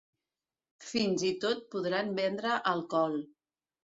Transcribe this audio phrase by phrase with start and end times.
[0.91, 3.21] Fins i tot podran vendre alcohol.